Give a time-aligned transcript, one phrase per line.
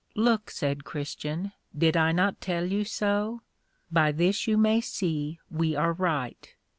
[0.15, 3.41] Look, said Christian, did I not tell you so?
[3.91, 6.55] by this you may see we are right.